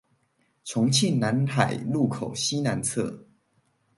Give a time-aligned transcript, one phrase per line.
[0.63, 3.23] 重慶南海路口西南側